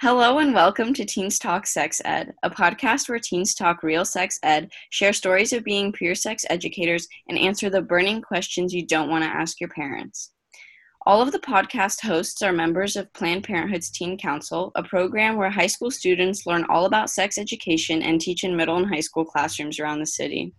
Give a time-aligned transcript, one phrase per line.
[0.00, 4.38] Hello and welcome to Teens Talk Sex Ed, a podcast where teens talk real sex
[4.44, 9.10] ed, share stories of being peer sex educators, and answer the burning questions you don't
[9.10, 10.30] want to ask your parents.
[11.04, 15.50] All of the podcast hosts are members of Planned Parenthood's Teen Council, a program where
[15.50, 19.24] high school students learn all about sex education and teach in middle and high school
[19.24, 20.54] classrooms around the city.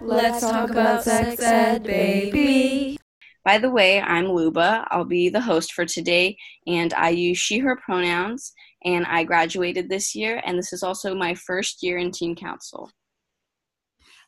[0.00, 2.98] Let's talk about sex ed, baby.
[3.44, 4.86] By the way, I'm Luba.
[4.90, 6.36] I'll be the host for today,
[6.66, 8.52] and I use she, her pronouns
[8.84, 12.90] and I graduated this year, and this is also my first year in Teen Council.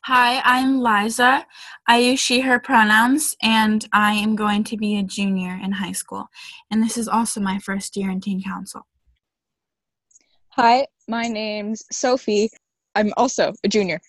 [0.05, 1.45] Hi, I'm Liza.
[1.87, 5.93] I use she, her pronouns, and I am going to be a junior in high
[5.93, 6.27] school.
[6.69, 8.85] And this is also my first year in Teen Council.
[10.49, 12.49] Hi, my name's Sophie.
[12.95, 14.01] I'm also a junior,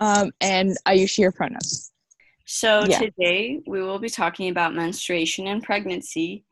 [0.00, 1.91] um, and I use she, her pronouns.
[2.54, 2.98] So, yeah.
[2.98, 6.44] today we will be talking about menstruation and pregnancy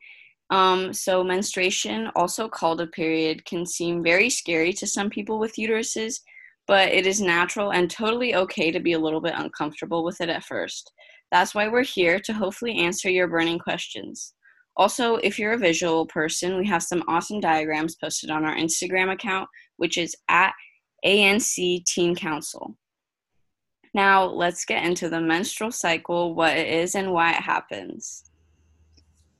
[0.51, 5.55] um, so, menstruation, also called a period, can seem very scary to some people with
[5.55, 6.19] uteruses,
[6.67, 10.27] but it is natural and totally okay to be a little bit uncomfortable with it
[10.27, 10.91] at first.
[11.31, 14.33] That's why we're here to hopefully answer your burning questions.
[14.75, 19.13] Also, if you're a visual person, we have some awesome diagrams posted on our Instagram
[19.13, 20.51] account, which is at
[21.05, 22.75] ANC Teen Council.
[23.93, 28.23] Now, let's get into the menstrual cycle, what it is, and why it happens.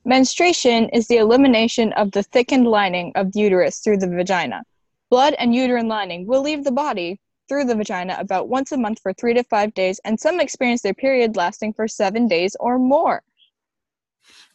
[0.04, 4.62] Menstruation is the elimination of the thickened lining of the uterus through the vagina.
[5.10, 9.00] Blood and uterine lining will leave the body through the vagina about once a month
[9.00, 12.78] for three to five days, and some experience their period lasting for seven days or
[12.78, 13.22] more.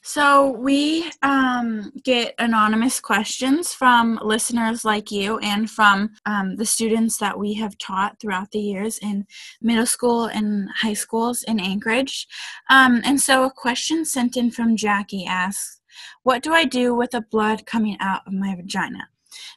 [0.08, 7.18] So we um, get anonymous questions from listeners like you and from um, the students
[7.18, 9.28] that we have taught throughout the years in
[9.62, 12.26] middle school and high schools in Anchorage.
[12.70, 15.82] Um, and so a question sent in from Jackie asks,
[16.24, 19.10] what do I do with the blood coming out of my vagina?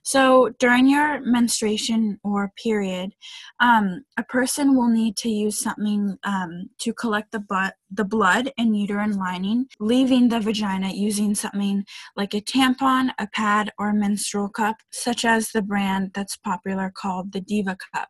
[0.03, 3.13] So during your menstruation or period,
[3.61, 8.77] um, a person will need to use something um, to collect the the blood and
[8.77, 11.85] uterine lining, leaving the vagina using something
[12.17, 16.93] like a tampon, a pad, or a menstrual cup, such as the brand that's popular
[16.95, 18.09] called the Diva Cup.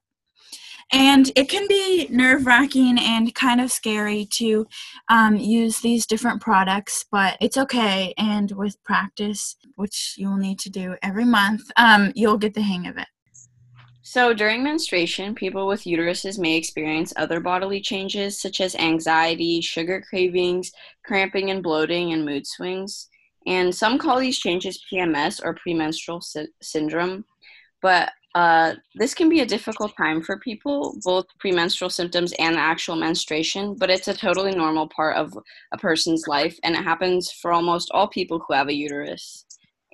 [0.92, 4.66] And it can be nerve wracking and kind of scary to
[5.08, 8.12] um, use these different products, but it's okay.
[8.18, 12.88] And with practice, which you'll need to do every month, um, you'll get the hang
[12.88, 13.06] of it.
[14.02, 20.02] So, during menstruation, people with uteruses may experience other bodily changes such as anxiety, sugar
[20.08, 20.72] cravings,
[21.04, 23.08] cramping and bloating, and mood swings.
[23.46, 27.24] And some call these changes PMS or premenstrual sy- syndrome.
[27.82, 32.94] But uh, this can be a difficult time for people, both premenstrual symptoms and actual
[32.94, 35.36] menstruation, but it's a totally normal part of
[35.72, 39.44] a person's life, and it happens for almost all people who have a uterus.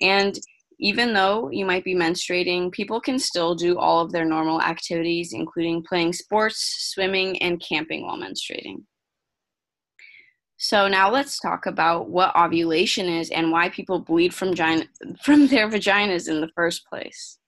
[0.03, 0.39] And
[0.79, 5.33] even though you might be menstruating, people can still do all of their normal activities,
[5.33, 8.85] including playing sports, swimming, and camping while menstruating.
[10.59, 14.55] So now let's talk about what ovulation is and why people bleed from,
[15.25, 17.39] from their vaginas in the first place.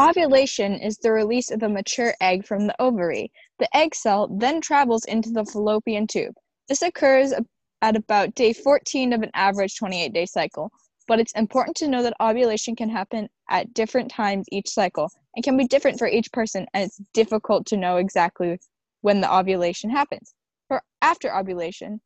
[0.00, 3.32] Ovulation is the release of a mature egg from the ovary.
[3.58, 6.34] The egg cell then travels into the fallopian tube.
[6.68, 7.34] This occurs
[7.82, 10.70] at about day 14 of an average 28 day cycle,
[11.08, 15.42] but it's important to know that ovulation can happen at different times each cycle and
[15.42, 18.56] can be different for each person, and it's difficult to know exactly
[19.00, 20.32] when the ovulation happens.
[20.68, 22.00] For after ovulation,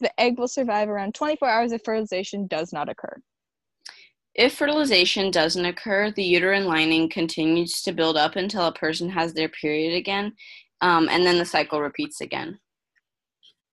[0.00, 3.20] the egg will survive around 24 hours if fertilization does not occur.
[4.34, 9.32] If fertilization doesn't occur, the uterine lining continues to build up until a person has
[9.32, 10.32] their period again,
[10.80, 12.58] um, and then the cycle repeats again.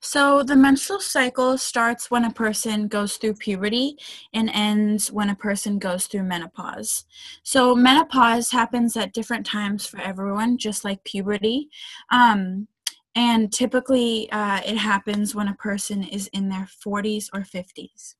[0.04, 3.98] So, the menstrual cycle starts when a person goes through puberty
[4.34, 7.06] and ends when a person goes through menopause.
[7.44, 11.70] So, menopause happens at different times for everyone, just like puberty.
[12.12, 12.68] Um,
[13.14, 18.16] and typically, uh, it happens when a person is in their 40s or 50s.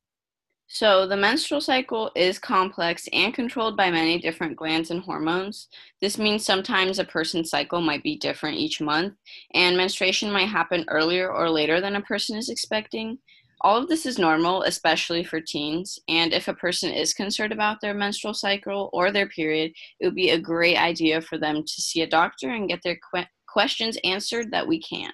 [0.74, 5.68] So, the menstrual cycle is complex and controlled by many different glands and hormones.
[6.00, 9.16] This means sometimes a person's cycle might be different each month,
[9.54, 13.20] and menstruation might happen earlier or later than a person is expecting.
[13.60, 17.82] All of this is normal, especially for teens, and if a person is concerned about
[17.82, 21.82] their menstrual cycle or their period, it would be a great idea for them to
[21.82, 25.12] see a doctor and get their que- questions answered that we can.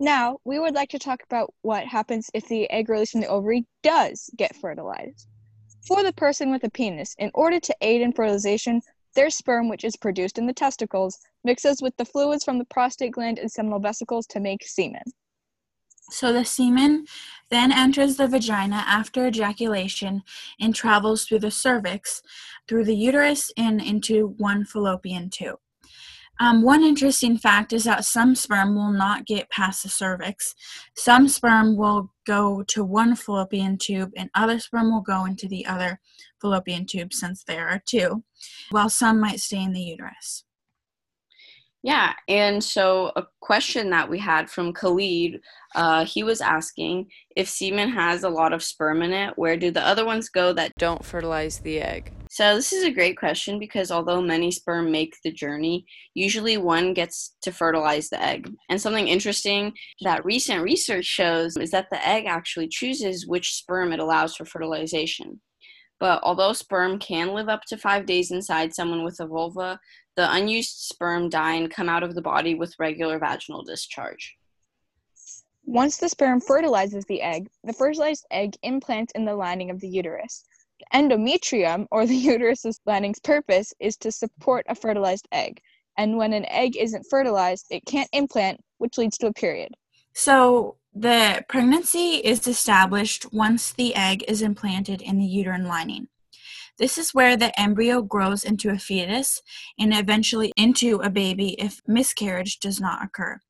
[0.00, 3.26] Now, we would like to talk about what happens if the egg released from the
[3.28, 5.26] ovary does get fertilized.
[5.86, 8.80] For the person with a penis, in order to aid in fertilization,
[9.14, 13.12] their sperm, which is produced in the testicles, mixes with the fluids from the prostate
[13.12, 15.02] gland and seminal vesicles to make semen.
[16.10, 17.06] So the semen
[17.50, 20.22] then enters the vagina after ejaculation
[20.60, 22.22] and travels through the cervix,
[22.68, 25.58] through the uterus, and into one fallopian tube.
[26.40, 30.54] Um, one interesting fact is that some sperm will not get past the cervix.
[30.96, 35.66] Some sperm will go to one fallopian tube, and other sperm will go into the
[35.66, 36.00] other
[36.40, 38.22] fallopian tube, since there are two,
[38.70, 40.44] while some might stay in the uterus.
[41.82, 45.40] Yeah, and so a question that we had from Khalid,
[45.76, 47.06] uh, he was asking
[47.36, 50.52] if semen has a lot of sperm in it, where do the other ones go
[50.54, 52.12] that Don't fertilize the egg.
[52.38, 56.94] So this is a great question because although many sperm make the journey, usually one
[56.94, 58.54] gets to fertilize the egg.
[58.68, 63.92] And something interesting that recent research shows is that the egg actually chooses which sperm
[63.92, 65.40] it allows for fertilization.
[65.98, 69.80] But although sperm can live up to five days inside someone with a vulva,
[70.14, 74.36] the unused sperm die and come out of the body with regular vaginal discharge.
[75.64, 79.88] Once the sperm fertilizes the egg, the fertilized egg implants in the lining of the
[79.88, 80.44] uterus.
[80.94, 85.60] Endometrium, or the uterus's lining's purpose, is to support a fertilized egg.
[85.96, 89.74] And when an egg isn't fertilized, it can't implant, which leads to a period.
[90.14, 96.08] So the pregnancy is established once the egg is implanted in the uterine lining.
[96.78, 99.42] This is where the embryo grows into a fetus
[99.78, 103.40] and eventually into a baby if miscarriage does not occur.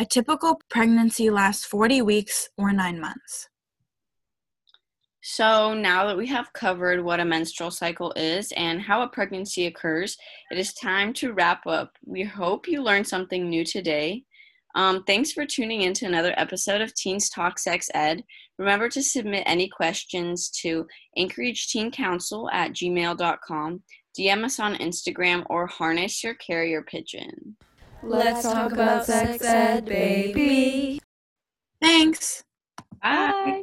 [0.00, 3.48] A typical pregnancy lasts 40 weeks or 9 months.
[5.22, 9.66] So now that we have covered what a menstrual cycle is and how a pregnancy
[9.66, 10.16] occurs,
[10.50, 11.96] it is time to wrap up.
[12.04, 14.24] We hope you learned something new today.
[14.74, 18.24] Um, thanks for tuning in to another episode of Teens Talk Sex Ed.
[18.58, 20.86] Remember to submit any questions to
[21.16, 23.82] Anchorage Teen Council at gmail.com,
[24.18, 27.56] DM us on Instagram, or harness your carrier pigeon.
[28.02, 31.00] Let's talk about sex ed, baby.
[31.80, 32.42] Thanks.
[33.00, 33.30] Bye.
[33.44, 33.62] Bye.